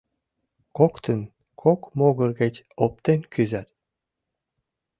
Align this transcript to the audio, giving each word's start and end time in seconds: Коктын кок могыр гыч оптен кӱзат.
Коктын 0.77 1.21
кок 1.61 1.81
могыр 1.97 2.31
гыч 2.41 2.55
оптен 2.83 3.19
кӱзат. 3.33 3.67